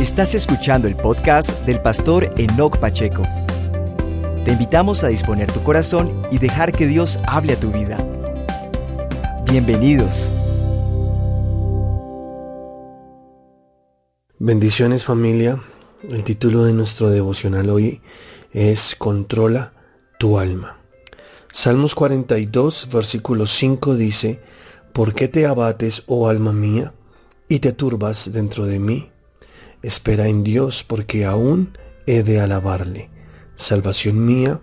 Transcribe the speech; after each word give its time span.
Estás 0.00 0.36
escuchando 0.36 0.86
el 0.86 0.94
podcast 0.94 1.50
del 1.66 1.82
pastor 1.82 2.32
Enoch 2.36 2.78
Pacheco. 2.78 3.24
Te 4.44 4.52
invitamos 4.52 5.02
a 5.02 5.08
disponer 5.08 5.50
tu 5.50 5.60
corazón 5.64 6.22
y 6.30 6.38
dejar 6.38 6.70
que 6.70 6.86
Dios 6.86 7.18
hable 7.26 7.54
a 7.54 7.60
tu 7.60 7.72
vida. 7.72 7.98
Bienvenidos. 9.50 10.32
Bendiciones 14.38 15.04
familia. 15.04 15.60
El 16.08 16.22
título 16.22 16.62
de 16.62 16.74
nuestro 16.74 17.10
devocional 17.10 17.68
hoy 17.68 18.00
es 18.52 18.94
Controla 18.94 19.72
tu 20.20 20.38
alma. 20.38 20.78
Salmos 21.52 21.96
42, 21.96 22.88
versículo 22.92 23.48
5 23.48 23.96
dice, 23.96 24.40
¿Por 24.92 25.12
qué 25.12 25.26
te 25.26 25.44
abates, 25.46 26.04
oh 26.06 26.28
alma 26.28 26.52
mía, 26.52 26.94
y 27.48 27.58
te 27.58 27.72
turbas 27.72 28.30
dentro 28.32 28.64
de 28.64 28.78
mí? 28.78 29.10
Espera 29.82 30.28
en 30.28 30.44
Dios 30.44 30.84
porque 30.84 31.24
aún 31.24 31.76
he 32.06 32.22
de 32.22 32.40
alabarle, 32.40 33.10
salvación 33.54 34.24
mía 34.24 34.60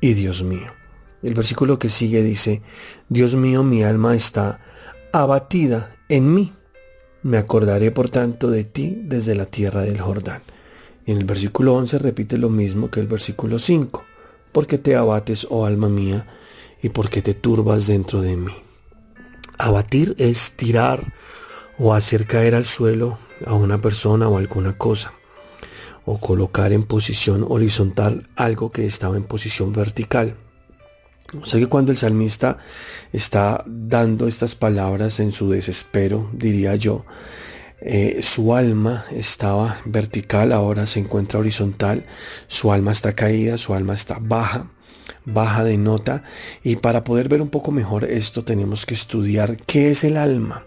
y 0.00 0.14
Dios 0.14 0.42
mío. 0.42 0.72
El 1.22 1.34
versículo 1.34 1.78
que 1.78 1.88
sigue 1.88 2.22
dice, 2.22 2.62
Dios 3.08 3.34
mío, 3.34 3.62
mi 3.62 3.82
alma 3.82 4.14
está 4.14 4.60
abatida 5.12 5.92
en 6.08 6.34
mí. 6.34 6.52
Me 7.22 7.38
acordaré 7.38 7.90
por 7.90 8.10
tanto 8.10 8.50
de 8.50 8.64
ti 8.64 8.98
desde 9.02 9.34
la 9.34 9.46
tierra 9.46 9.82
del 9.82 10.00
Jordán. 10.00 10.42
Y 11.04 11.12
en 11.12 11.18
el 11.18 11.24
versículo 11.24 11.74
11 11.74 11.98
repite 11.98 12.38
lo 12.38 12.50
mismo 12.50 12.90
que 12.90 13.00
el 13.00 13.06
versículo 13.06 13.58
5. 13.58 14.04
Porque 14.52 14.78
te 14.78 14.96
abates, 14.96 15.46
oh 15.50 15.66
alma 15.66 15.88
mía, 15.88 16.26
y 16.82 16.90
porque 16.90 17.22
te 17.22 17.34
turbas 17.34 17.86
dentro 17.86 18.20
de 18.20 18.36
mí. 18.36 18.52
Abatir 19.58 20.14
es 20.18 20.52
tirar 20.56 21.12
o 21.78 21.94
hacer 21.94 22.26
caer 22.26 22.54
al 22.54 22.66
suelo 22.66 23.18
a 23.44 23.54
una 23.54 23.80
persona 23.80 24.28
o 24.28 24.38
alguna 24.38 24.76
cosa 24.76 25.12
o 26.04 26.18
colocar 26.18 26.72
en 26.72 26.84
posición 26.84 27.44
horizontal 27.48 28.28
algo 28.36 28.70
que 28.70 28.86
estaba 28.86 29.16
en 29.16 29.24
posición 29.24 29.72
vertical. 29.72 30.36
O 31.42 31.44
sea 31.44 31.58
que 31.58 31.66
cuando 31.66 31.90
el 31.90 31.98
salmista 31.98 32.58
está 33.12 33.64
dando 33.66 34.28
estas 34.28 34.54
palabras 34.54 35.18
en 35.18 35.32
su 35.32 35.50
desespero, 35.50 36.30
diría 36.32 36.76
yo, 36.76 37.04
eh, 37.80 38.20
su 38.22 38.54
alma 38.54 39.04
estaba 39.10 39.80
vertical, 39.84 40.52
ahora 40.52 40.86
se 40.86 41.00
encuentra 41.00 41.40
horizontal, 41.40 42.06
su 42.46 42.72
alma 42.72 42.92
está 42.92 43.14
caída, 43.14 43.58
su 43.58 43.74
alma 43.74 43.94
está 43.94 44.18
baja, 44.20 44.70
baja 45.24 45.64
de 45.64 45.76
nota, 45.76 46.22
y 46.62 46.76
para 46.76 47.02
poder 47.02 47.28
ver 47.28 47.42
un 47.42 47.50
poco 47.50 47.72
mejor 47.72 48.04
esto 48.04 48.44
tenemos 48.44 48.86
que 48.86 48.94
estudiar 48.94 49.56
qué 49.56 49.90
es 49.90 50.04
el 50.04 50.16
alma 50.16 50.64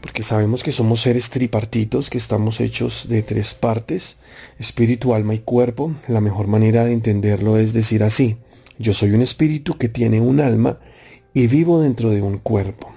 porque 0.00 0.22
sabemos 0.22 0.62
que 0.62 0.72
somos 0.72 1.02
seres 1.02 1.30
tripartitos, 1.30 2.10
que 2.10 2.18
estamos 2.18 2.60
hechos 2.60 3.08
de 3.08 3.22
tres 3.22 3.54
partes, 3.54 4.16
espíritu, 4.58 5.14
alma 5.14 5.34
y 5.34 5.40
cuerpo. 5.40 5.92
La 6.08 6.20
mejor 6.20 6.46
manera 6.46 6.84
de 6.84 6.92
entenderlo 6.92 7.58
es 7.58 7.72
decir 7.72 8.02
así, 8.02 8.38
yo 8.78 8.94
soy 8.94 9.10
un 9.10 9.22
espíritu 9.22 9.76
que 9.76 9.88
tiene 9.88 10.20
un 10.20 10.40
alma 10.40 10.80
y 11.34 11.46
vivo 11.46 11.80
dentro 11.80 12.10
de 12.10 12.22
un 12.22 12.38
cuerpo. 12.38 12.92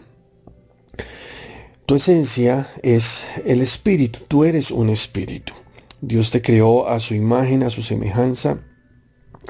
Tu 1.85 1.95
esencia 1.95 2.69
es 2.81 3.25
el 3.45 3.61
espíritu, 3.61 4.19
tú 4.27 4.45
eres 4.45 4.71
un 4.71 4.89
espíritu. 4.89 5.53
Dios 5.99 6.31
te 6.31 6.41
creó 6.41 6.87
a 6.87 6.99
su 6.99 7.13
imagen, 7.13 7.63
a 7.63 7.69
su 7.69 7.81
semejanza, 7.81 8.59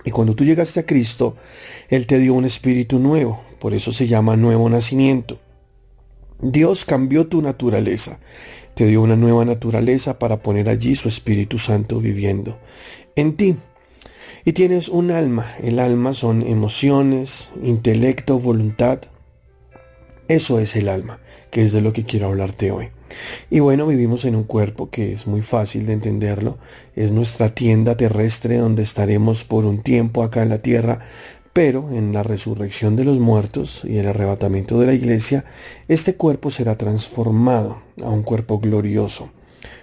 y 0.03 0.11
cuando 0.11 0.35
tú 0.35 0.43
llegaste 0.43 0.79
a 0.79 0.85
Cristo, 0.85 1.37
Él 1.89 2.07
te 2.07 2.19
dio 2.19 2.33
un 2.33 2.45
espíritu 2.45 2.99
nuevo, 2.99 3.41
por 3.59 3.73
eso 3.73 3.93
se 3.93 4.07
llama 4.07 4.35
nuevo 4.35 4.67
nacimiento. 4.69 5.39
Dios 6.43 6.83
cambió 6.83 7.27
tu 7.27 7.41
naturaleza, 7.41 8.19
te 8.73 8.85
dio 8.85 9.01
una 9.01 9.15
nueva 9.15 9.45
naturaleza 9.45 10.19
para 10.19 10.41
poner 10.41 10.67
allí 10.67 10.97
su 10.97 11.07
Espíritu 11.07 11.57
Santo 11.57 11.99
viviendo 11.99 12.59
en 13.15 13.37
ti. 13.37 13.55
Y 14.43 14.51
tienes 14.51 14.89
un 14.89 15.11
alma, 15.11 15.55
el 15.63 15.79
alma 15.79 16.13
son 16.13 16.41
emociones, 16.41 17.49
intelecto, 17.63 18.39
voluntad. 18.39 18.99
Eso 20.27 20.59
es 20.59 20.75
el 20.75 20.89
alma, 20.89 21.19
que 21.49 21.63
es 21.63 21.71
de 21.71 21.79
lo 21.79 21.93
que 21.93 22.03
quiero 22.03 22.27
hablarte 22.27 22.71
hoy. 22.71 22.89
Y 23.49 23.61
bueno, 23.61 23.87
vivimos 23.87 24.25
en 24.25 24.35
un 24.35 24.43
cuerpo 24.43 24.89
que 24.89 25.13
es 25.13 25.27
muy 25.27 25.43
fácil 25.43 25.85
de 25.85 25.93
entenderlo. 25.93 26.57
Es 26.93 27.13
nuestra 27.13 27.55
tienda 27.55 27.95
terrestre 27.95 28.57
donde 28.57 28.83
estaremos 28.83 29.45
por 29.45 29.63
un 29.63 29.81
tiempo 29.81 30.23
acá 30.23 30.43
en 30.43 30.49
la 30.49 30.57
tierra, 30.57 30.99
pero 31.53 31.91
en 31.91 32.11
la 32.13 32.23
resurrección 32.23 32.95
de 32.95 33.03
los 33.03 33.19
muertos 33.19 33.83
y 33.85 33.97
el 33.97 34.07
arrebatamiento 34.07 34.79
de 34.79 34.87
la 34.87 34.93
iglesia, 34.93 35.45
este 35.87 36.15
cuerpo 36.15 36.49
será 36.49 36.75
transformado 36.77 37.77
a 38.01 38.09
un 38.09 38.23
cuerpo 38.23 38.59
glorioso 38.59 39.29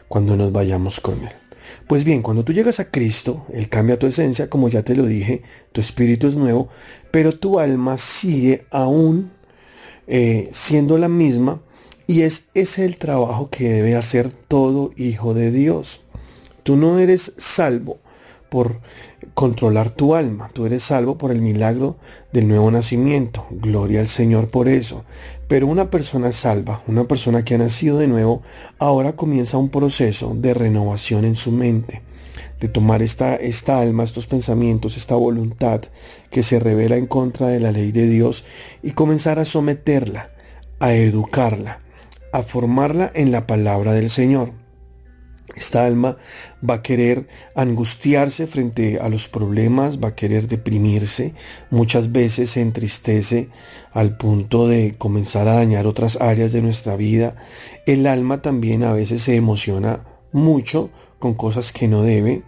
cuando 0.08 0.36
nos 0.36 0.50
vayamos 0.50 0.98
con 0.98 1.22
él. 1.22 1.32
Pues 1.86 2.02
bien, 2.02 2.22
cuando 2.22 2.44
tú 2.44 2.52
llegas 2.52 2.80
a 2.80 2.90
Cristo, 2.90 3.46
Él 3.52 3.68
cambia 3.68 3.98
tu 3.98 4.08
esencia, 4.08 4.50
como 4.50 4.68
ya 4.68 4.82
te 4.82 4.96
lo 4.96 5.06
dije, 5.06 5.42
tu 5.72 5.80
espíritu 5.80 6.26
es 6.26 6.36
nuevo, 6.36 6.68
pero 7.12 7.32
tu 7.32 7.60
alma 7.60 7.96
sigue 7.96 8.66
aún 8.70 9.30
eh, 10.08 10.50
siendo 10.52 10.98
la 10.98 11.08
misma 11.08 11.60
y 12.08 12.22
es 12.22 12.48
ese 12.54 12.84
el 12.84 12.96
trabajo 12.96 13.50
que 13.50 13.70
debe 13.70 13.94
hacer 13.94 14.30
todo 14.32 14.90
hijo 14.96 15.34
de 15.34 15.52
Dios. 15.52 16.00
Tú 16.64 16.76
no 16.76 16.98
eres 16.98 17.32
salvo 17.38 17.98
por 18.50 18.80
controlar 19.34 19.90
tu 19.90 20.14
alma. 20.14 20.50
Tú 20.52 20.66
eres 20.66 20.82
salvo 20.82 21.16
por 21.16 21.30
el 21.30 21.40
milagro 21.40 21.96
del 22.32 22.48
nuevo 22.48 22.70
nacimiento. 22.70 23.46
Gloria 23.50 24.00
al 24.00 24.08
Señor 24.08 24.50
por 24.50 24.68
eso. 24.68 25.04
Pero 25.48 25.66
una 25.66 25.90
persona 25.90 26.32
salva, 26.32 26.82
una 26.86 27.04
persona 27.04 27.44
que 27.44 27.54
ha 27.54 27.58
nacido 27.58 27.98
de 27.98 28.08
nuevo, 28.08 28.42
ahora 28.78 29.14
comienza 29.14 29.56
un 29.56 29.70
proceso 29.70 30.34
de 30.36 30.54
renovación 30.54 31.24
en 31.24 31.36
su 31.36 31.52
mente, 31.52 32.02
de 32.60 32.68
tomar 32.68 33.02
esta, 33.02 33.36
esta 33.36 33.80
alma, 33.80 34.04
estos 34.04 34.26
pensamientos, 34.26 34.96
esta 34.96 35.14
voluntad 35.14 35.82
que 36.30 36.42
se 36.42 36.60
revela 36.60 36.96
en 36.96 37.06
contra 37.06 37.48
de 37.48 37.60
la 37.60 37.72
ley 37.72 37.92
de 37.92 38.06
Dios 38.06 38.44
y 38.82 38.92
comenzar 38.92 39.38
a 39.38 39.44
someterla, 39.44 40.30
a 40.78 40.92
educarla, 40.92 41.80
a 42.32 42.42
formarla 42.42 43.10
en 43.14 43.32
la 43.32 43.46
palabra 43.46 43.92
del 43.92 44.10
Señor. 44.10 44.59
Esta 45.56 45.84
alma 45.84 46.16
va 46.68 46.74
a 46.74 46.82
querer 46.82 47.26
angustiarse 47.54 48.46
frente 48.46 48.98
a 49.00 49.08
los 49.08 49.28
problemas, 49.28 49.98
va 49.98 50.08
a 50.08 50.14
querer 50.14 50.48
deprimirse, 50.48 51.34
muchas 51.70 52.12
veces 52.12 52.50
se 52.50 52.60
entristece 52.60 53.48
al 53.92 54.16
punto 54.16 54.68
de 54.68 54.94
comenzar 54.96 55.48
a 55.48 55.54
dañar 55.54 55.86
otras 55.86 56.20
áreas 56.20 56.52
de 56.52 56.62
nuestra 56.62 56.96
vida. 56.96 57.36
El 57.86 58.06
alma 58.06 58.42
también 58.42 58.84
a 58.84 58.92
veces 58.92 59.22
se 59.22 59.36
emociona 59.36 60.04
mucho 60.32 60.90
con 61.18 61.34
cosas 61.34 61.72
que 61.72 61.88
no 61.88 62.02
debe. 62.02 62.42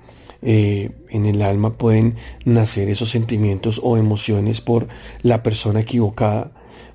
Eh, 0.45 0.91
en 1.11 1.27
el 1.27 1.41
alma 1.43 1.79
pueden 1.79 2.17
nacer 2.45 2.89
esos 2.89 3.11
sentimientos 3.11 3.81
o 3.83 3.97
emociones 3.97 4.61
por 4.61 4.89
la 5.23 5.43
persona 5.43 5.81
equivocada 5.81 6.51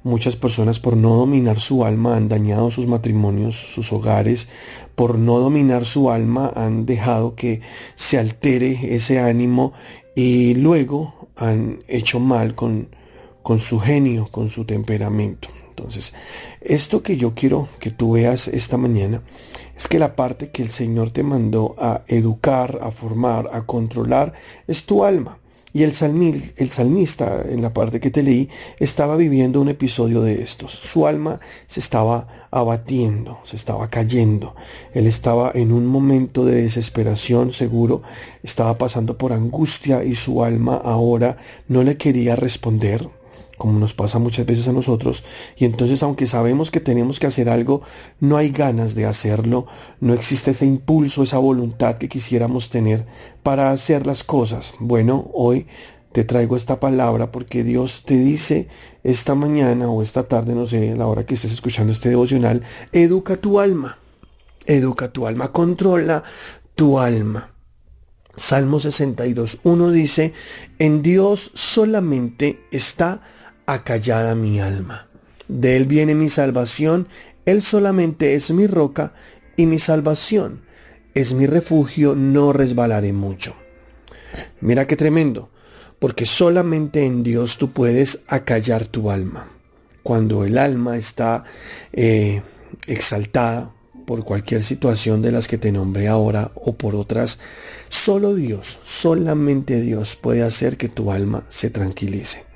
Muchas 0.08 0.38
personas 0.38 0.80
por 0.80 0.96
no 0.96 1.18
dominar 1.18 1.60
su 1.60 1.84
alma 1.84 2.16
han 2.16 2.30
dañado 2.30 2.72
sus 2.72 2.88
matrimonios, 2.88 3.58
sus 3.58 3.92
hogares, 3.92 4.48
por 4.96 5.20
no 5.20 5.40
dominar 5.40 5.84
su 5.84 6.10
alma 6.10 6.50
han 6.56 6.86
dejado 6.86 7.36
que 7.36 7.60
se 7.98 8.18
altere 8.18 8.96
ese 8.96 9.20
ánimo 9.20 9.74
y 10.16 10.54
luego 10.54 11.28
han 11.36 11.84
hecho 11.90 12.22
mal 12.22 12.56
con, 12.56 12.88
con 13.44 13.60
su 13.60 13.82
genio, 13.82 14.30
con 14.32 14.48
su 14.50 14.64
temperamento. 14.64 15.50
Entonces, 15.72 16.14
esto 16.62 17.04
que 17.04 17.18
yo 17.18 17.34
quiero 17.34 17.68
que 17.78 17.92
tú 17.92 18.14
veas 18.14 18.48
esta 18.48 18.78
mañana 18.78 19.24
es 19.76 19.90
que 19.90 20.00
la 20.00 20.16
parte 20.16 20.52
que 20.52 20.64
el 20.64 20.70
Señor 20.70 21.12
te 21.12 21.22
mandó 21.22 21.76
a 21.78 22.04
educar, 22.08 22.80
a 22.82 22.92
formar, 22.92 23.50
a 23.52 23.66
controlar, 23.66 24.32
es 24.68 24.86
tu 24.86 25.04
alma. 25.04 25.38
Y 25.78 25.84
el, 25.84 25.94
salmista, 25.94 27.46
en 27.48 27.62
la 27.62 27.72
parte 27.72 28.00
que 28.00 28.10
te 28.10 28.24
leí, 28.24 28.50
estaba 28.80 29.16
viviendo 29.16 29.62
un 29.62 29.70
episodio 29.70 30.24
de 30.24 30.42
estos. 30.42 30.74
Su 30.74 31.06
alma 31.06 31.40
se 31.68 31.82
estaba 31.82 32.48
abatiendo, 32.50 33.38
se 33.44 33.58
estaba 33.58 33.88
cayendo. 33.88 34.56
Él 34.96 35.06
estaba 35.06 35.52
en 35.54 35.72
un 35.72 35.86
momento 35.86 36.46
de 36.46 36.64
desesperación, 36.64 37.54
seguro, 37.54 38.02
estaba 38.42 38.76
pasando 38.80 39.20
por 39.20 39.34
angustia 39.34 40.04
y 40.04 40.16
su 40.16 40.44
alma 40.44 40.82
ahora 40.84 41.38
no 41.68 41.84
le 41.84 41.96
quería 41.96 42.36
responder, 42.36 43.08
como 43.58 43.80
nos 43.80 43.94
pasa 43.94 44.20
muchas 44.20 44.46
veces 44.46 44.68
a 44.68 44.74
nosotros, 44.74 45.24
y 45.56 45.66
entonces 45.66 46.04
aunque 46.04 46.28
sabemos 46.28 46.72
que 46.72 46.80
tenemos 46.80 47.20
que 47.20 47.28
hacer 47.28 47.50
algo, 47.50 47.82
no 48.20 48.38
hay 48.38 48.50
ganas 48.52 48.96
de 48.96 49.06
hacerlo, 49.06 49.68
no 50.00 50.14
existe 50.14 50.52
ese 50.52 50.66
impulso, 50.66 51.24
esa 51.24 51.38
voluntad 51.38 51.98
que 51.98 52.10
quisiéramos 52.10 52.70
tener 52.70 53.06
para 53.44 53.72
hacer 53.72 54.06
las 54.06 54.24
cosas. 54.24 54.76
Bueno, 54.80 55.30
hoy 55.34 55.68
te 56.12 56.24
traigo 56.24 56.56
esta 56.56 56.80
palabra 56.80 57.32
porque 57.32 57.64
Dios 57.64 58.04
te 58.06 58.18
dice 58.18 58.68
esta 59.04 59.36
mañana 59.36 59.90
o 59.90 60.02
esta 60.02 60.28
tarde, 60.28 60.56
no 60.56 60.66
sé, 60.66 60.96
la 60.96 61.08
hora 61.08 61.26
que 61.26 61.36
estés 61.36 61.52
escuchando 61.52 61.94
este 61.94 62.10
devocional, 62.10 62.64
educa 62.92 63.38
tu 63.38 63.60
alma, 63.60 63.98
educa 64.66 65.12
tu 65.12 65.28
alma, 65.28 65.52
controla 65.52 66.24
tu 66.76 67.00
alma. 67.00 67.52
Salmo 68.36 68.80
62, 68.80 69.60
1 69.64 69.92
dice, 69.92 70.34
en 70.78 71.02
Dios 71.02 71.52
solamente 71.56 72.60
está 72.72 73.22
acallada 73.68 74.34
mi 74.34 74.60
alma. 74.60 75.08
De 75.48 75.78
Él 75.78 75.86
viene 75.86 76.16
mi 76.16 76.30
salvación, 76.30 77.08
Él 77.46 77.62
solamente 77.62 78.34
es 78.34 78.50
mi 78.52 78.66
roca 78.66 79.14
y 79.56 79.68
mi 79.68 79.78
salvación. 79.78 80.66
es 81.14 81.34
mi 81.34 81.48
refugio, 81.48 82.14
no 82.14 82.54
resbalaré 82.54 83.12
mucho. 83.12 83.56
Mira 84.62 84.86
qué 84.86 84.96
tremendo, 84.96 85.50
porque 85.98 86.28
solamente 86.28 87.06
en 87.06 87.24
Dios 87.24 87.58
tú 87.58 87.72
puedes 87.72 88.24
acallar 88.28 88.86
tu 88.86 89.10
alma. 89.10 89.50
Cuando 90.04 90.46
el 90.46 90.60
alma 90.60 90.96
está 90.96 91.44
eh, 91.92 92.44
exaltada 92.86 93.74
por 94.06 94.24
cualquier 94.26 94.64
situación 94.64 95.24
de 95.24 95.32
las 95.32 95.48
que 95.48 95.58
te 95.58 95.72
nombré 95.72 96.08
ahora 96.08 96.52
o 96.56 96.78
por 96.78 96.96
otras, 96.96 97.40
solo 97.90 98.36
Dios, 98.36 98.78
solamente 98.86 99.82
Dios 99.82 100.16
puede 100.16 100.44
hacer 100.44 100.78
que 100.78 100.88
tu 100.88 101.12
alma 101.12 101.46
se 101.50 101.72
tranquilice. 101.72 102.47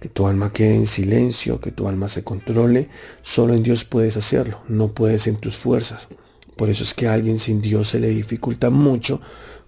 Que 0.00 0.08
tu 0.08 0.26
alma 0.26 0.52
quede 0.52 0.74
en 0.74 0.86
silencio, 0.86 1.60
que 1.60 1.72
tu 1.72 1.88
alma 1.88 2.08
se 2.08 2.22
controle, 2.22 2.88
solo 3.22 3.54
en 3.54 3.62
Dios 3.62 3.84
puedes 3.84 4.16
hacerlo, 4.16 4.62
no 4.68 4.92
puedes 4.92 5.26
en 5.26 5.36
tus 5.36 5.56
fuerzas. 5.56 6.08
Por 6.56 6.70
eso 6.70 6.84
es 6.84 6.94
que 6.94 7.06
a 7.06 7.12
alguien 7.12 7.38
sin 7.38 7.60
Dios 7.60 7.90
se 7.90 8.00
le 8.00 8.08
dificulta 8.08 8.70
mucho 8.70 9.20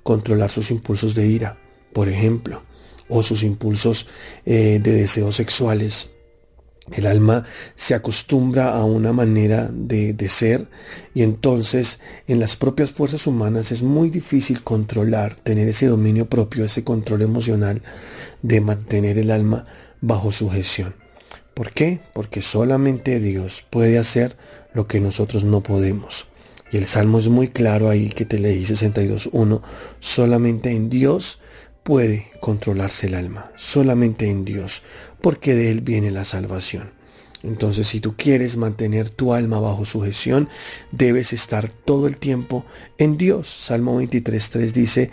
controlar 0.03 0.49
sus 0.49 0.71
impulsos 0.71 1.15
de 1.15 1.27
ira, 1.27 1.59
por 1.93 2.09
ejemplo, 2.09 2.63
o 3.09 3.23
sus 3.23 3.43
impulsos 3.43 4.07
eh, 4.47 4.81
de 4.83 4.93
deseos 4.93 5.37
sexuales. 5.37 6.11
El 6.91 7.07
alma 7.07 7.45
se 7.77 7.95
acostumbra 7.95 8.71
a 8.71 8.85
una 8.85 9.13
manera 9.13 9.71
de, 9.71 10.15
de, 10.15 10.29
ser 10.31 10.71
y 11.13 11.23
entonces 11.23 12.01
en 12.27 12.41
las 12.41 12.57
propias 12.57 12.93
fuerzas 12.93 13.27
humanas 13.27 13.73
es 13.73 13.83
muy 13.83 14.09
difícil 14.09 14.63
controlar, 14.65 15.35
tener 15.35 15.69
ese 15.69 15.87
dominio 15.89 16.31
propio, 16.31 16.65
ese 16.65 16.85
control 16.85 17.21
emocional 17.21 17.83
de 18.41 18.63
mantener 18.63 19.19
el 19.19 19.31
alma 19.31 19.67
bajo 20.00 20.33
sujeción. 20.33 20.95
¿Por 21.55 21.73
qué? 21.73 22.00
Porque 22.12 22.43
solamente 22.43 23.21
Dios 23.21 23.65
puede 23.69 23.99
hacer 23.99 24.37
lo 24.75 24.87
que 24.87 25.00
nosotros 25.00 25.45
no 25.45 25.62
podemos. 25.62 26.27
Y 26.71 26.77
el 26.77 26.85
Salmo 26.85 27.19
es 27.19 27.29
muy 27.29 27.49
claro 27.49 27.89
ahí 27.89 28.11
que 28.11 28.25
te 28.25 28.39
leí 28.39 28.65
62.1. 28.65 29.62
Solamente 30.00 30.73
en 30.73 30.91
Dios 30.91 31.41
puede 31.83 32.31
controlarse 32.41 33.06
el 33.06 33.15
alma. 33.15 33.50
Solamente 33.56 34.29
en 34.29 34.45
Dios. 34.45 34.83
Porque 35.21 35.55
de 35.55 35.71
Él 35.71 35.81
viene 35.81 36.11
la 36.11 36.25
salvación. 36.25 36.98
Entonces, 37.43 37.87
si 37.87 38.00
tú 38.00 38.17
quieres 38.17 38.56
mantener 38.56 39.11
tu 39.11 39.32
alma 39.32 39.61
bajo 39.61 39.85
sujeción, 39.85 40.49
debes 40.90 41.32
estar 41.32 41.69
todo 41.69 42.06
el 42.06 42.19
tiempo 42.19 42.67
en 42.99 43.17
Dios. 43.17 43.49
Salmo 43.49 44.00
23.3 44.00 44.73
dice 44.73 45.11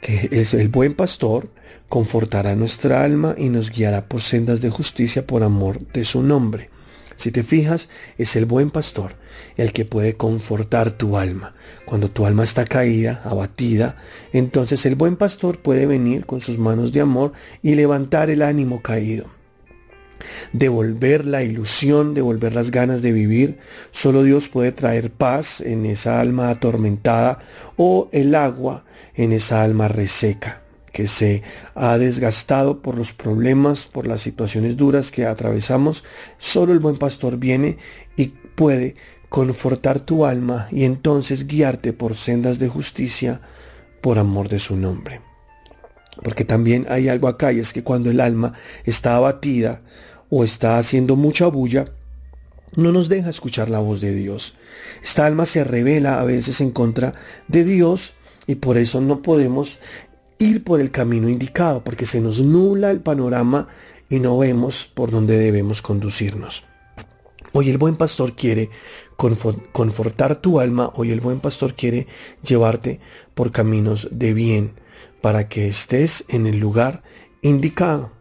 que 0.00 0.28
es 0.32 0.54
el 0.54 0.68
buen 0.68 0.94
pastor 0.94 1.50
confortará 1.88 2.54
nuestra 2.54 3.02
alma 3.02 3.34
y 3.38 3.48
nos 3.48 3.70
guiará 3.70 4.08
por 4.08 4.20
sendas 4.20 4.60
de 4.60 4.70
justicia 4.70 5.26
por 5.26 5.42
amor 5.42 5.86
de 5.92 6.04
su 6.04 6.22
nombre. 6.22 6.70
Si 7.16 7.32
te 7.32 7.42
fijas, 7.42 7.88
es 8.16 8.36
el 8.36 8.44
buen 8.44 8.70
pastor 8.70 9.16
el 9.56 9.72
que 9.72 9.84
puede 9.84 10.16
confortar 10.16 10.92
tu 10.92 11.16
alma. 11.16 11.54
Cuando 11.84 12.10
tu 12.10 12.26
alma 12.26 12.44
está 12.44 12.64
caída, 12.64 13.20
abatida, 13.24 13.96
entonces 14.32 14.86
el 14.86 14.94
buen 14.94 15.16
pastor 15.16 15.58
puede 15.58 15.86
venir 15.86 16.26
con 16.26 16.40
sus 16.40 16.58
manos 16.58 16.92
de 16.92 17.00
amor 17.00 17.32
y 17.60 17.74
levantar 17.74 18.30
el 18.30 18.42
ánimo 18.42 18.82
caído. 18.82 19.37
Devolver 20.52 21.24
la 21.24 21.42
ilusión, 21.42 22.14
devolver 22.14 22.54
las 22.54 22.70
ganas 22.70 23.02
de 23.02 23.12
vivir. 23.12 23.58
Solo 23.90 24.22
Dios 24.22 24.48
puede 24.48 24.72
traer 24.72 25.10
paz 25.10 25.60
en 25.60 25.86
esa 25.86 26.20
alma 26.20 26.50
atormentada 26.50 27.40
o 27.76 28.08
el 28.12 28.34
agua 28.34 28.84
en 29.14 29.32
esa 29.32 29.62
alma 29.62 29.88
reseca 29.88 30.62
que 30.92 31.06
se 31.06 31.42
ha 31.74 31.98
desgastado 31.98 32.82
por 32.82 32.96
los 32.96 33.12
problemas, 33.12 33.86
por 33.86 34.06
las 34.06 34.20
situaciones 34.20 34.76
duras 34.76 35.10
que 35.10 35.26
atravesamos, 35.26 36.02
solo 36.38 36.72
el 36.72 36.80
buen 36.80 36.96
pastor 36.96 37.36
viene 37.36 37.78
y 38.16 38.32
puede 38.56 38.96
confortar 39.28 40.00
tu 40.00 40.24
alma 40.24 40.68
y 40.72 40.84
entonces 40.84 41.46
guiarte 41.46 41.92
por 41.92 42.16
sendas 42.16 42.58
de 42.58 42.68
justicia 42.68 43.40
por 44.00 44.18
amor 44.18 44.48
de 44.48 44.58
su 44.58 44.76
nombre. 44.76 45.20
Porque 46.22 46.44
también 46.44 46.86
hay 46.88 47.08
algo 47.08 47.28
acá 47.28 47.52
y 47.52 47.60
es 47.60 47.72
que 47.72 47.84
cuando 47.84 48.10
el 48.10 48.20
alma 48.20 48.54
está 48.84 49.16
abatida 49.16 49.82
o 50.30 50.44
está 50.44 50.78
haciendo 50.78 51.16
mucha 51.16 51.46
bulla, 51.46 51.92
no 52.76 52.92
nos 52.92 53.08
deja 53.08 53.30
escuchar 53.30 53.70
la 53.70 53.78
voz 53.78 54.00
de 54.00 54.14
Dios. 54.14 54.54
Esta 55.02 55.26
alma 55.26 55.46
se 55.46 55.64
revela 55.64 56.20
a 56.20 56.24
veces 56.24 56.60
en 56.60 56.70
contra 56.70 57.14
de 57.46 57.64
Dios 57.64 58.14
y 58.46 58.56
por 58.56 58.78
eso 58.78 59.00
no 59.00 59.22
podemos 59.22 59.78
ir 60.38 60.64
por 60.64 60.80
el 60.80 60.90
camino 60.90 61.28
indicado, 61.28 61.82
porque 61.82 62.06
se 62.06 62.20
nos 62.20 62.40
nubla 62.40 62.90
el 62.90 63.00
panorama 63.00 63.68
y 64.08 64.20
no 64.20 64.38
vemos 64.38 64.86
por 64.86 65.10
dónde 65.10 65.36
debemos 65.36 65.82
conducirnos. 65.82 66.64
Hoy 67.52 67.70
el 67.70 67.78
buen 67.78 67.96
pastor 67.96 68.34
quiere 68.34 68.70
confortar 69.16 70.40
tu 70.40 70.60
alma, 70.60 70.92
hoy 70.94 71.10
el 71.10 71.20
buen 71.20 71.40
pastor 71.40 71.74
quiere 71.74 72.06
llevarte 72.42 73.00
por 73.34 73.52
caminos 73.52 74.08
de 74.12 74.34
bien, 74.34 74.72
para 75.20 75.48
que 75.48 75.68
estés 75.68 76.24
en 76.28 76.46
el 76.46 76.58
lugar 76.58 77.02
indicado. 77.42 78.12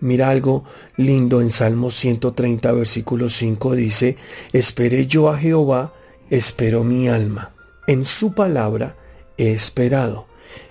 Mira 0.00 0.28
algo 0.30 0.64
lindo 0.96 1.40
en 1.40 1.50
Salmo 1.50 1.90
130, 1.90 2.70
versículo 2.72 3.30
5, 3.30 3.74
dice, 3.74 4.16
esperé 4.52 5.06
yo 5.06 5.30
a 5.30 5.38
Jehová, 5.38 5.94
esperó 6.28 6.84
mi 6.84 7.08
alma, 7.08 7.54
en 7.86 8.04
su 8.04 8.34
palabra 8.34 8.96
he 9.38 9.52
esperado. 9.52 10.26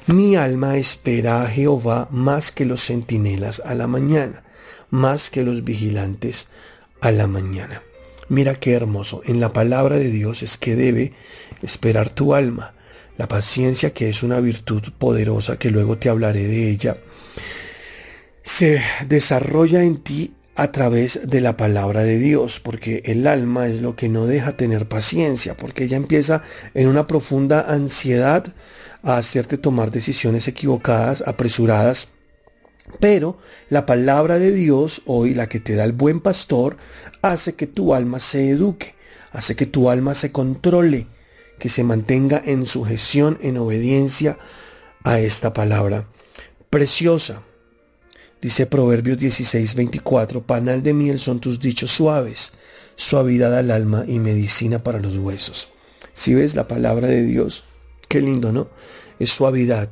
Mi 0.08 0.36
alma 0.36 0.78
espera 0.78 1.42
a 1.42 1.48
Jehová 1.48 2.08
más 2.12 2.52
que 2.52 2.66
los 2.66 2.86
centinelas 2.86 3.62
a 3.66 3.74
la 3.74 3.88
mañana, 3.88 4.44
más 4.92 5.32
que 5.32 5.44
los 5.44 5.64
vigilantes 5.64 6.48
a 7.02 7.12
la 7.12 7.28
mañana. 7.28 7.82
Mira 8.30 8.56
qué 8.56 8.74
hermoso. 8.74 9.22
En 9.26 9.40
la 9.40 9.54
palabra 9.54 9.98
de 9.98 10.10
Dios 10.10 10.44
es 10.44 10.58
que 10.58 10.76
debe 10.76 11.14
esperar 11.62 12.10
tu 12.10 12.36
alma. 12.36 12.75
La 13.18 13.28
paciencia, 13.28 13.94
que 13.94 14.10
es 14.10 14.24
una 14.24 14.40
virtud 14.40 14.84
poderosa, 14.98 15.58
que 15.58 15.70
luego 15.70 15.98
te 15.98 16.10
hablaré 16.10 16.48
de 16.48 16.70
ella, 16.70 16.98
se 18.42 18.82
desarrolla 19.08 19.84
en 19.84 20.04
ti 20.04 20.36
a 20.56 20.72
través 20.72 21.28
de 21.28 21.42
la 21.42 21.58
palabra 21.58 22.04
de 22.04 22.18
Dios, 22.18 22.60
porque 22.60 23.02
el 23.06 23.28
alma 23.28 23.68
es 23.68 23.82
lo 23.82 23.96
que 23.96 24.08
no 24.08 24.26
deja 24.26 24.56
tener 24.56 24.88
paciencia, 24.88 25.58
porque 25.58 25.86
ella 25.86 25.98
empieza 25.98 26.44
en 26.74 26.88
una 26.88 27.08
profunda 27.08 27.62
ansiedad 27.68 28.54
a 29.04 29.18
hacerte 29.18 29.58
tomar 29.58 29.92
decisiones 29.92 30.48
equivocadas, 30.48 31.24
apresuradas. 31.26 32.10
Pero 33.00 33.38
la 33.70 33.86
palabra 33.86 34.40
de 34.40 34.52
Dios, 34.52 35.02
hoy 35.06 35.34
la 35.34 35.50
que 35.50 35.60
te 35.60 35.76
da 35.76 35.84
el 35.84 35.92
buen 35.92 36.22
pastor, 36.22 36.78
hace 37.22 37.56
que 37.56 37.68
tu 37.68 37.94
alma 37.94 38.20
se 38.20 38.50
eduque, 38.50 38.96
hace 39.32 39.56
que 39.56 39.66
tu 39.66 39.90
alma 39.90 40.16
se 40.16 40.32
controle, 40.32 41.08
que 41.60 41.70
se 41.70 41.84
mantenga 41.84 42.42
en 42.44 42.66
sujeción, 42.66 43.38
en 43.42 43.58
obediencia 43.58 44.38
a 45.04 45.20
esta 45.20 45.54
palabra 45.54 46.08
preciosa. 46.70 47.44
Dice 48.42 48.66
Proverbios 48.66 49.18
16, 49.18 49.76
24, 49.76 50.46
panal 50.46 50.84
de 50.84 50.94
miel 50.94 51.20
son 51.20 51.40
tus 51.40 51.60
dichos 51.60 51.92
suaves, 51.92 52.54
suavidad 52.96 53.58
al 53.58 53.72
alma 53.72 54.04
y 54.08 54.20
medicina 54.20 54.80
para 54.80 55.00
los 55.00 55.18
huesos. 55.18 55.70
Si 56.14 56.34
ves 56.34 56.56
la 56.56 56.68
palabra 56.68 57.08
de 57.08 57.24
Dios, 57.24 57.64
Qué 58.08 58.22
lindo, 58.22 58.52
¿no? 58.52 58.70
Es 59.20 59.32
suavidad 59.32 59.90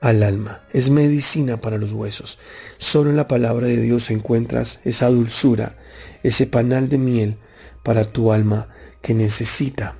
al 0.00 0.22
alma, 0.22 0.62
es 0.72 0.90
medicina 0.90 1.60
para 1.60 1.78
los 1.78 1.92
huesos. 1.92 2.38
Solo 2.78 3.10
en 3.10 3.16
la 3.16 3.28
palabra 3.28 3.66
de 3.66 3.80
Dios 3.80 4.10
encuentras 4.10 4.80
esa 4.84 5.08
dulzura, 5.08 5.76
ese 6.22 6.46
panal 6.46 6.88
de 6.88 6.98
miel 6.98 7.38
para 7.82 8.04
tu 8.04 8.32
alma 8.32 8.68
que 9.02 9.14
necesita 9.14 9.96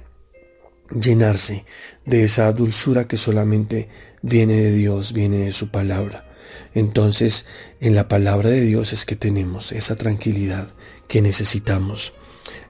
llenarse 0.90 1.64
de 2.04 2.24
esa 2.24 2.52
dulzura 2.52 3.06
que 3.06 3.16
solamente 3.16 3.88
viene 4.22 4.54
de 4.54 4.72
Dios, 4.72 5.12
viene 5.12 5.38
de 5.38 5.52
su 5.52 5.70
palabra. 5.70 6.26
Entonces, 6.74 7.46
en 7.80 7.94
la 7.94 8.08
palabra 8.08 8.48
de 8.48 8.60
Dios 8.60 8.92
es 8.92 9.04
que 9.04 9.16
tenemos 9.16 9.72
esa 9.72 9.96
tranquilidad 9.96 10.68
que 11.08 11.22
necesitamos. 11.22 12.12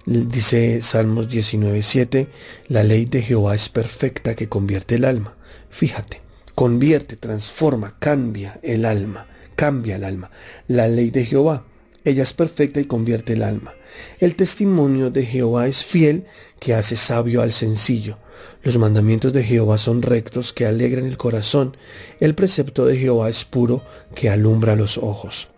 Dice 0.07 0.81
Salmos 0.83 1.29
19.7, 1.29 2.29
la 2.69 2.83
ley 2.83 3.05
de 3.05 3.23
Jehová 3.23 3.55
es 3.55 3.69
perfecta 3.69 4.35
que 4.35 4.49
convierte 4.49 4.95
el 4.95 5.05
alma. 5.05 5.37
Fíjate, 5.71 6.23
convierte, 6.55 7.17
transforma, 7.17 7.99
cambia 7.99 8.59
el 8.63 8.85
alma, 8.87 9.27
cambia 9.57 9.97
el 9.97 10.05
alma. 10.05 10.31
La 10.69 10.89
ley 10.89 11.11
de 11.11 11.27
Jehová, 11.27 11.67
ella 12.05 12.23
es 12.23 12.33
perfecta 12.33 12.81
y 12.81 12.87
convierte 12.87 13.35
el 13.35 13.43
alma. 13.43 13.75
El 14.19 14.35
testimonio 14.35 15.11
de 15.11 15.27
Jehová 15.27 15.67
es 15.67 15.85
fiel 15.85 16.25
que 16.59 16.75
hace 16.75 16.97
sabio 16.97 17.43
al 17.43 17.53
sencillo. 17.53 18.19
Los 18.63 18.79
mandamientos 18.79 19.33
de 19.33 19.45
Jehová 19.45 19.79
son 19.79 20.03
rectos 20.03 20.53
que 20.53 20.67
alegran 20.67 21.07
el 21.07 21.17
corazón. 21.17 21.77
El 22.21 22.35
precepto 22.35 22.87
de 22.87 22.97
Jehová 22.97 23.29
es 23.29 23.45
puro 23.45 23.85
que 24.15 24.31
alumbra 24.31 24.77
los 24.77 24.99
ojos. 24.99 25.49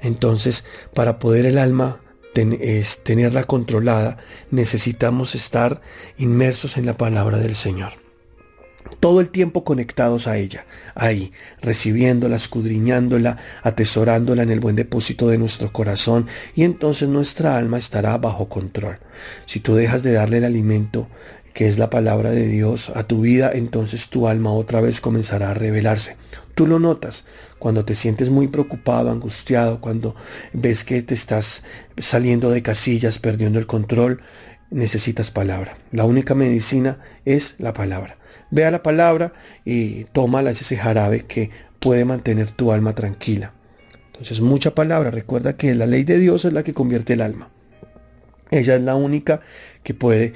Entonces, 0.00 0.64
para 0.94 1.18
poder 1.18 1.46
el 1.46 1.58
alma 1.58 2.00
es 2.34 3.04
tenerla 3.04 3.44
controlada, 3.44 4.18
necesitamos 4.50 5.34
estar 5.34 5.82
inmersos 6.16 6.76
en 6.76 6.86
la 6.86 6.96
palabra 6.96 7.38
del 7.38 7.54
Señor. 7.56 8.01
Todo 9.00 9.20
el 9.20 9.30
tiempo 9.30 9.64
conectados 9.64 10.26
a 10.26 10.36
ella, 10.36 10.64
ahí, 10.94 11.32
recibiéndola, 11.60 12.36
escudriñándola, 12.36 13.38
atesorándola 13.62 14.42
en 14.42 14.50
el 14.50 14.60
buen 14.60 14.76
depósito 14.76 15.28
de 15.28 15.38
nuestro 15.38 15.72
corazón, 15.72 16.26
y 16.54 16.64
entonces 16.64 17.08
nuestra 17.08 17.56
alma 17.56 17.78
estará 17.78 18.16
bajo 18.18 18.48
control. 18.48 18.98
Si 19.46 19.60
tú 19.60 19.74
dejas 19.74 20.02
de 20.02 20.12
darle 20.12 20.38
el 20.38 20.44
alimento 20.44 21.08
que 21.52 21.68
es 21.68 21.78
la 21.78 21.90
palabra 21.90 22.30
de 22.30 22.46
Dios 22.48 22.90
a 22.94 23.02
tu 23.04 23.20
vida, 23.20 23.50
entonces 23.52 24.08
tu 24.08 24.26
alma 24.26 24.52
otra 24.52 24.80
vez 24.80 25.00
comenzará 25.00 25.50
a 25.50 25.54
revelarse. 25.54 26.16
Tú 26.54 26.66
lo 26.66 26.78
notas 26.78 27.24
cuando 27.58 27.84
te 27.84 27.94
sientes 27.94 28.30
muy 28.30 28.48
preocupado, 28.48 29.10
angustiado, 29.10 29.80
cuando 29.80 30.14
ves 30.52 30.84
que 30.84 31.02
te 31.02 31.14
estás 31.14 31.62
saliendo 31.98 32.50
de 32.50 32.62
casillas, 32.62 33.18
perdiendo 33.18 33.58
el 33.58 33.66
control, 33.66 34.22
necesitas 34.70 35.30
palabra. 35.30 35.76
La 35.90 36.04
única 36.04 36.34
medicina 36.34 37.00
es 37.24 37.56
la 37.58 37.72
palabra. 37.74 38.16
Ve 38.52 38.64
a 38.66 38.70
la 38.70 38.82
palabra 38.82 39.32
y 39.64 40.04
tómala 40.04 40.50
ese 40.50 40.76
jarabe 40.76 41.24
que 41.24 41.50
puede 41.80 42.04
mantener 42.04 42.50
tu 42.50 42.70
alma 42.70 42.94
tranquila. 42.94 43.54
Entonces 44.08 44.40
mucha 44.40 44.74
palabra. 44.74 45.10
Recuerda 45.10 45.56
que 45.56 45.74
la 45.74 45.86
ley 45.86 46.04
de 46.04 46.18
Dios 46.18 46.44
es 46.44 46.52
la 46.52 46.62
que 46.62 46.74
convierte 46.74 47.14
el 47.14 47.22
alma. 47.22 47.50
Ella 48.50 48.76
es 48.76 48.82
la 48.82 48.94
única 48.94 49.40
que 49.82 49.94
puede 49.94 50.34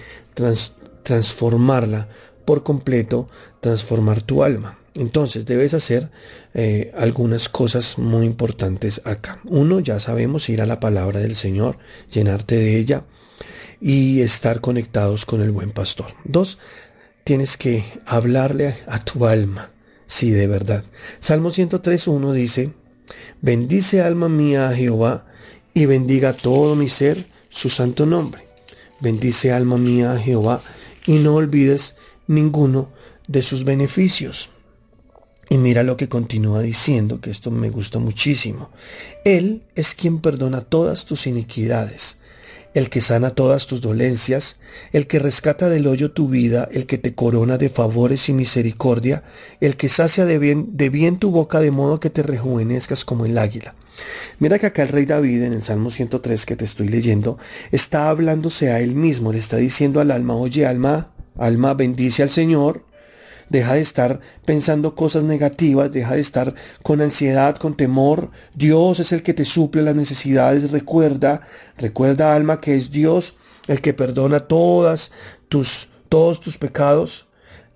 transformarla 1.05 2.09
por 2.47 2.63
completo, 2.63 3.29
transformar 3.61 4.23
tu 4.23 4.43
alma. 4.43 4.79
Entonces 4.95 5.45
debes 5.45 5.75
hacer 5.75 6.11
eh, 6.55 6.93
algunas 6.97 7.51
cosas 7.51 7.99
muy 7.99 8.25
importantes 8.25 9.03
acá. 9.05 9.41
Uno, 9.45 9.81
ya 9.81 10.01
sabemos, 10.01 10.49
ir 10.49 10.63
a 10.63 10.67
la 10.67 10.81
palabra 10.81 11.21
del 11.21 11.37
Señor, 11.37 11.77
llenarte 12.11 12.57
de 12.57 12.79
ella 12.79 13.05
y 13.81 14.23
estar 14.23 14.63
conectados 14.63 15.27
con 15.27 15.43
el 15.43 15.51
buen 15.51 15.71
pastor. 15.71 16.15
Dos, 16.25 16.59
tienes 17.27 17.57
que 17.57 17.85
hablarle 18.07 18.77
a 18.87 19.05
tu 19.05 19.27
alma, 19.27 19.73
sí, 20.07 20.31
de 20.31 20.47
verdad. 20.47 20.85
Salmo 21.19 21.51
103.1 21.51 22.33
dice, 22.33 22.73
bendice 23.43 24.01
alma 24.01 24.29
mía 24.29 24.69
a 24.69 24.75
Jehová 24.77 25.27
y 25.75 25.87
bendiga 25.87 26.33
todo 26.33 26.77
mi 26.77 26.89
ser 26.89 27.27
su 27.49 27.69
santo 27.69 28.07
nombre. 28.07 28.47
Bendice 29.01 29.51
alma 29.51 29.77
mía 29.77 30.13
a 30.13 30.21
Jehová 30.21 30.61
y 31.05 31.15
no 31.15 31.35
olvides 31.35 31.97
ninguno 32.29 32.93
de 33.27 33.43
sus 33.43 33.65
beneficios. 33.65 34.49
Y 35.51 35.59
mira 35.59 35.83
lo 35.83 35.97
que 35.97 36.09
continúa 36.09 36.63
diciendo, 36.63 37.21
que 37.21 37.31
esto 37.31 37.51
me 37.51 37.71
gusta 37.71 37.99
muchísimo. 37.99 38.71
Él 39.25 39.65
es 39.75 39.97
quien 39.97 40.21
perdona 40.21 40.61
todas 40.61 41.07
tus 41.07 41.27
iniquidades, 41.27 42.19
el 42.77 42.91
que 42.91 43.01
sana 43.01 43.31
todas 43.31 43.67
tus 43.67 43.81
dolencias, 43.81 44.59
el 44.93 45.07
que 45.07 45.19
rescata 45.19 45.71
del 45.71 45.87
hoyo 45.87 46.13
tu 46.13 46.29
vida, 46.29 46.69
el 46.71 46.85
que 46.85 46.99
te 46.99 47.15
corona 47.15 47.57
de 47.57 47.71
favores 47.71 48.29
y 48.29 48.35
misericordia, 48.35 49.23
el 49.63 49.79
que 49.79 49.89
sacia 49.89 50.27
de 50.27 50.39
bien, 50.39 51.19
tu 51.19 51.31
boca 51.31 51.61
de 51.61 51.71
modo 51.71 52.01
que 52.01 52.11
te 52.11 52.23
rejuvenezcas 52.23 53.07
como 53.07 53.25
el 53.25 53.39
águila. 53.39 53.75
Mira 54.41 54.59
que 54.59 54.67
acá 54.67 54.83
el 54.83 54.91
rey 54.91 55.07
David 55.07 55.45
en 55.45 55.55
el 55.55 55.63
Salmo 55.63 55.89
103 55.89 56.45
que 56.45 56.55
te 56.55 56.67
estoy 56.67 56.89
leyendo 56.89 57.39
está 57.73 58.11
hablándose 58.11 58.71
a 58.71 58.81
él 58.81 58.95
mismo, 58.95 59.33
le 59.33 59.39
está 59.39 59.57
diciendo 59.57 60.03
al 60.03 60.11
alma, 60.11 60.37
oye 60.37 60.67
alma, 60.67 61.15
alma 61.39 61.73
bendice 61.73 62.23
al 62.23 62.31
Señor, 62.31 62.85
deja 63.49 63.75
de 63.75 63.81
estar 63.81 64.21
pensando 64.45 64.95
cosas 64.95 65.25
negativas, 65.25 65.93
deja 65.93 66.15
de 66.15 66.21
estar 66.21 66.55
con 66.83 67.01
ansiedad, 67.01 67.57
con 67.57 67.77
temor. 67.77 68.31
Dios 68.55 69.01
es 69.01 69.13
el 69.13 69.23
que 69.23 69.35
te 69.35 69.45
suple 69.45 69.83
las 69.83 69.95
necesidades. 69.95 70.71
Recuerda, 70.71 71.47
recuerda 71.77 72.35
alma 72.35 72.61
que 72.61 72.77
es 72.77 72.91
Dios 72.91 73.37
el 73.69 73.81
que 73.81 73.95
perdona 73.95 74.41
todas 74.41 75.13
tus, 75.49 75.89
todos 76.09 76.41
tus 76.41 76.59
pecados. 76.59 77.27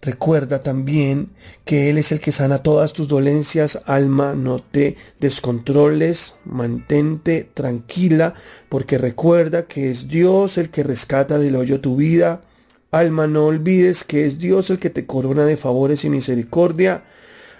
Recuerda 0.03 0.63
también 0.63 1.33
que 1.67 1.91
Él 1.91 1.99
es 1.99 2.11
el 2.11 2.21
que 2.21 2.33
sana 2.33 2.63
todas 2.63 2.95
tus 2.95 3.07
dolencias, 3.07 3.83
alma, 3.85 4.35
no 4.35 4.63
te 4.63 4.97
descontroles, 5.19 6.37
mantente 6.47 7.45
tranquila, 7.53 8.33
porque 8.71 8.97
recuerda 8.97 9.67
que 9.67 9.91
es 9.91 10.09
Dios 10.09 10.57
el 10.57 10.71
que 10.71 10.85
rescata 10.85 11.39
del 11.39 11.55
hoyo 11.55 11.83
tu 11.83 11.97
vida, 11.97 12.41
Alma, 12.93 13.29
no 13.29 13.47
olvides 13.47 14.03
que 14.03 14.27
es 14.27 14.41
Dios 14.41 14.69
el 14.71 14.81
que 14.81 14.91
te 14.91 15.07
corona 15.07 15.45
de 15.45 15.57
favores 15.57 16.05
y 16.05 16.11
misericordia. 16.11 17.05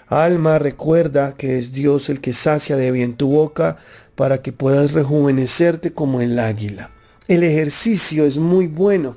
Alma, 0.07 0.59
recuerda 0.59 1.37
que 1.37 1.57
es 1.57 1.71
Dios 1.71 2.09
el 2.09 2.19
que 2.19 2.33
sacia 2.33 2.75
de 2.75 2.91
bien 2.91 3.15
tu 3.15 3.29
boca 3.29 3.77
para 4.15 4.41
que 4.41 4.51
puedas 4.51 4.91
rejuvenecerte 4.91 5.93
como 5.93 6.19
el 6.19 6.37
águila. 6.37 6.91
El 7.29 7.43
ejercicio 7.43 8.25
es 8.25 8.39
muy 8.39 8.67
bueno. 8.67 9.15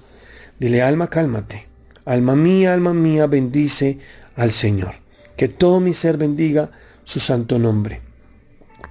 Dile, 0.61 0.83
alma, 0.83 1.09
cálmate. 1.09 1.67
Alma 2.05 2.37
mía, 2.37 2.75
alma 2.75 2.95
mía, 2.95 3.27
bendice 3.27 3.99
al 4.37 4.53
Señor. 4.53 4.95
Que 5.37 5.49
todo 5.49 5.81
mi 5.81 5.95
ser 5.95 6.17
bendiga 6.17 6.71
su 7.03 7.19
santo 7.19 7.59
nombre. 7.59 8.03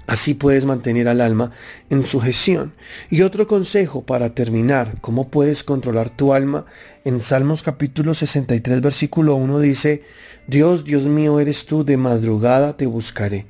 Así 0.05 0.33
puedes 0.33 0.65
mantener 0.65 1.07
al 1.07 1.22
alma 1.22 1.51
en 1.89 2.05
sujeción. 2.05 2.74
Y 3.10 3.22
otro 3.22 3.48
consejo 3.48 4.03
para 4.03 4.36
terminar, 4.36 4.98
¿cómo 5.00 5.29
puedes 5.29 5.63
controlar 5.63 6.10
tu 6.10 6.33
alma? 6.33 6.65
En 7.05 7.22
Salmos 7.22 7.63
capítulo 7.63 8.13
63 8.13 8.81
versículo 8.81 9.36
1 9.36 9.60
dice, 9.60 10.03
Dios, 10.48 10.83
Dios 10.83 11.05
mío 11.05 11.39
eres 11.39 11.65
tú, 11.65 11.86
de 11.86 11.95
madrugada 11.95 12.75
te 12.75 12.86
buscaré. 12.86 13.45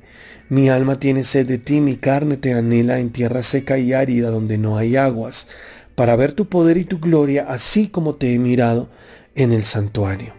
Mi 0.48 0.68
alma 0.68 0.96
tiene 0.96 1.24
sed 1.24 1.46
de 1.46 1.58
ti, 1.58 1.80
mi 1.80 1.96
carne 1.96 2.36
te 2.36 2.54
anhela 2.54 3.00
en 3.00 3.10
tierra 3.10 3.42
seca 3.42 3.78
y 3.78 3.92
árida 3.92 4.30
donde 4.30 4.56
no 4.56 4.76
hay 4.76 4.94
aguas, 4.94 5.48
para 5.96 6.14
ver 6.14 6.32
tu 6.32 6.48
poder 6.48 6.76
y 6.76 6.84
tu 6.84 7.00
gloria, 7.00 7.46
así 7.48 7.88
como 7.88 8.14
te 8.14 8.32
he 8.32 8.38
mirado 8.38 8.90
en 9.34 9.52
el 9.52 9.64
santuario. 9.64 10.34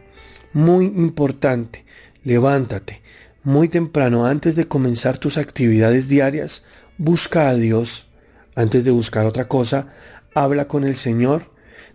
Muy 0.53 0.85
importante, 0.85 1.83
levántate, 2.23 3.01
muy 3.45 3.69
temprano, 3.69 4.25
antes 4.25 4.55
de 4.55 4.67
comenzar 4.67 5.19
tus 5.19 5.37
actividades 5.37 6.09
diarias, 6.09 6.63
busca 6.97 7.47
a 7.47 7.53
Dios. 7.53 8.07
Antes 8.55 8.83
de 8.83 8.89
buscar 8.91 9.27
otra 9.27 9.47
cosa, 9.47 9.93
habla 10.33 10.67
con 10.67 10.83
el 10.83 10.95
Señor. 10.95 11.51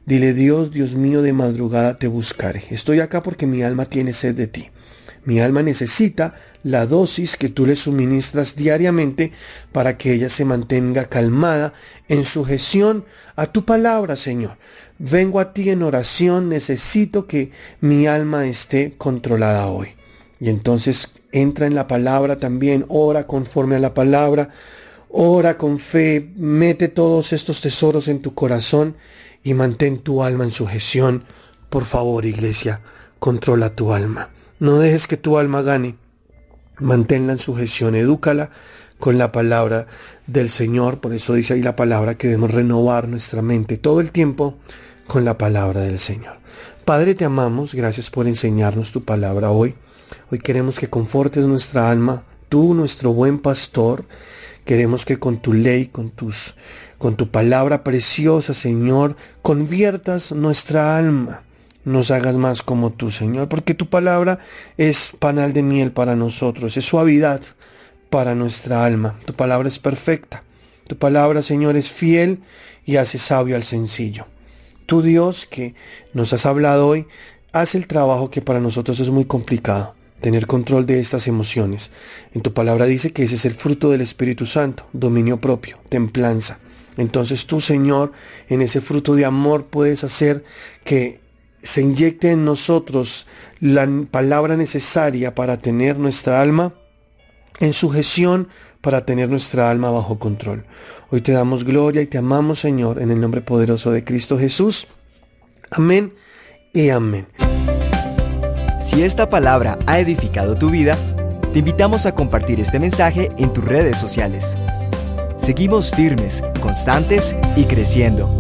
Dile, 0.07 0.33
Dios, 0.33 0.71
Dios 0.71 0.95
mío, 0.95 1.23
de 1.23 1.33
madrugada 1.33 1.99
te 1.99 2.07
buscaré. 2.07 2.63
Estoy 2.71 3.01
acá 3.01 3.23
porque 3.23 3.49
mi 3.49 3.63
alma 3.63 3.87
tiene 3.87 4.13
sed 4.13 4.37
de 4.37 4.47
ti. 4.47 4.71
Mi 5.25 5.41
alma 5.41 5.63
necesita 5.63 6.35
la 6.63 6.87
dosis 6.87 7.37
que 7.37 7.49
tú 7.49 7.67
le 7.67 7.75
suministras 7.75 8.55
diariamente 8.55 9.33
para 9.73 9.99
que 9.99 10.13
ella 10.13 10.29
se 10.29 10.45
mantenga 10.45 11.07
calmada 11.07 11.75
en 12.09 12.25
sujeción 12.25 13.05
a 13.35 13.47
tu 13.47 13.65
palabra, 13.65 14.15
Señor. 14.15 14.57
Vengo 14.99 15.41
a 15.41 15.53
ti 15.53 15.69
en 15.71 15.83
oración, 15.83 16.49
necesito 16.49 17.27
que 17.27 17.51
mi 17.81 18.07
alma 18.07 18.47
esté 18.47 18.95
controlada 18.97 19.67
hoy. 19.67 20.00
Y 20.41 20.49
entonces 20.49 21.13
entra 21.33 21.67
en 21.67 21.75
la 21.75 21.87
palabra 21.87 22.39
también, 22.39 22.87
ora 22.89 23.27
conforme 23.27 23.77
a 23.77 23.79
la 23.79 23.93
palabra, 23.93 24.49
ora 25.11 25.59
con 25.59 25.79
fe, 25.79 26.33
mete 26.37 26.89
todos 26.89 27.33
estos 27.33 27.61
tesoros 27.61 28.09
en 28.09 28.23
tu 28.23 28.35
corazón 28.35 28.97
y 29.43 29.55
mantén 29.55 29.99
tu 29.99 30.23
alma 30.23 30.45
en 30.45 30.53
sujeción. 30.53 31.25
Por 31.69 31.85
favor, 31.85 32.25
iglesia, 32.25 32.81
controla 33.19 33.75
tu 33.77 33.93
alma. 33.93 34.31
No 34.59 34.79
dejes 34.79 35.07
que 35.07 35.17
tu 35.17 35.39
alma 35.39 35.63
gane. 35.63 35.97
Manténla 36.79 37.33
en 37.33 37.39
sujeción, 37.39 37.95
edúcala 37.95 38.51
con 38.99 39.19
la 39.19 39.33
palabra 39.33 39.87
del 40.27 40.49
Señor. 40.49 41.01
Por 41.01 41.13
eso 41.13 41.35
dice 41.35 41.55
ahí 41.55 41.63
la 41.63 41.77
palabra 41.77 42.17
que 42.17 42.29
debemos 42.29 42.51
renovar 42.51 43.09
nuestra 43.09 43.43
mente 43.43 43.77
todo 43.77 44.01
el 44.01 44.13
tiempo 44.13 44.57
con 45.07 45.25
la 45.25 45.37
palabra 45.37 45.83
del 45.83 45.99
Señor. 45.99 46.39
Padre, 46.87 47.15
te 47.15 47.25
amamos. 47.25 47.75
Gracias 47.75 48.11
por 48.11 48.27
enseñarnos 48.27 48.93
tu 48.93 49.03
palabra 49.03 49.51
hoy. 49.51 49.75
Hoy 50.31 50.39
queremos 50.39 50.79
que 50.79 50.89
confortes 50.89 51.45
nuestra 51.45 51.91
alma, 51.91 52.25
tú, 52.49 52.75
nuestro 52.75 53.13
buen 53.13 53.39
pastor. 53.39 54.05
Queremos 54.65 55.05
que 55.05 55.19
con 55.19 55.41
tu 55.41 55.55
ley, 55.55 55.87
con 55.87 56.11
tus 56.11 56.55
con 56.99 57.17
tu 57.17 57.31
palabra 57.31 57.83
preciosa, 57.83 58.53
Señor, 58.53 59.17
conviertas 59.41 60.33
nuestra 60.33 60.99
alma. 60.99 61.45
Nos 61.83 62.11
hagas 62.11 62.37
más 62.37 62.63
como 62.63 62.91
tú, 62.91 63.11
Señor, 63.11 63.49
porque 63.49 63.73
tu 63.73 63.89
palabra 63.89 64.39
es 64.77 65.11
panal 65.19 65.55
de 65.55 65.63
miel 65.63 65.93
para 65.93 66.15
nosotros, 66.15 66.77
es 66.77 66.85
suavidad 66.85 67.41
para 68.11 68.35
nuestra 68.35 68.85
alma. 68.85 69.19
Tu 69.25 69.33
palabra 69.33 69.67
es 69.67 69.79
perfecta. 69.79 70.45
Tu 70.87 70.99
palabra, 70.99 71.41
Señor, 71.41 71.77
es 71.77 71.91
fiel 71.91 72.43
y 72.85 72.97
hace 72.97 73.17
sabio 73.17 73.57
al 73.57 73.63
sencillo. 73.63 74.27
Tu 74.85 75.01
Dios 75.01 75.47
que 75.47 75.75
nos 76.13 76.35
has 76.35 76.45
hablado 76.45 76.87
hoy, 76.87 77.07
haz 77.53 77.75
el 77.75 77.87
trabajo 77.87 78.31
que 78.31 78.43
para 78.43 78.61
nosotros 78.61 79.01
es 79.01 79.09
muy 79.09 79.25
complicado 79.25 79.95
tener 80.21 80.47
control 80.47 80.87
de 80.87 81.01
estas 81.01 81.27
emociones. 81.27 81.91
En 82.35 82.43
tu 82.43 82.53
palabra 82.53 82.87
dice 82.87 83.13
que 83.13 83.25
ese 83.25 83.35
es 83.37 83.45
el 83.45 83.55
fruto 83.55 83.91
del 83.91 84.01
Espíritu 84.01 84.47
Santo, 84.47 84.87
dominio 84.93 85.41
propio, 85.41 85.79
templanza. 85.89 86.59
Entonces 86.97 87.47
tú, 87.47 87.61
Señor, 87.61 88.13
en 88.49 88.63
ese 88.63 88.81
fruto 88.81 89.15
de 89.15 89.25
amor 89.25 89.67
puedes 89.67 90.05
hacer 90.05 90.45
que 90.85 91.21
se 91.63 91.83
inyecte 91.83 92.31
en 92.31 92.45
nosotros 92.45 93.27
la 93.61 93.89
palabra 94.11 94.57
necesaria 94.57 95.35
para 95.35 95.59
tener 95.59 95.99
nuestra 95.99 96.41
alma 96.41 96.75
en 97.61 97.73
sujeción, 97.73 98.49
para 98.81 99.05
tener 99.05 99.29
nuestra 99.29 99.71
alma 99.71 99.91
bajo 99.91 100.19
control. 100.19 100.65
Hoy 101.11 101.21
te 101.21 101.33
damos 101.33 101.65
gloria 101.65 102.03
y 102.03 102.07
te 102.07 102.19
amamos, 102.19 102.61
Señor, 102.61 103.01
en 103.01 103.11
el 103.11 103.21
nombre 103.21 103.43
poderoso 103.43 103.91
de 103.91 104.05
Cristo 104.05 104.39
Jesús. 104.39 104.87
Amén 105.71 106.15
y 106.73 106.89
amén. 106.89 107.27
Si 108.81 109.03
esta 109.03 109.29
palabra 109.29 109.79
ha 109.87 109.99
edificado 109.99 110.57
tu 110.57 110.71
vida, 110.71 110.97
te 111.53 111.59
invitamos 111.59 112.07
a 112.07 112.15
compartir 112.15 112.61
este 112.61 112.79
mensaje 112.79 113.31
en 113.37 113.53
tus 113.53 113.63
redes 113.63 113.99
sociales. 113.99 114.57
Seguimos 115.37 115.91
firmes, 115.91 116.43
constantes 116.63 117.37
y 117.57 117.65
creciendo. 117.65 118.40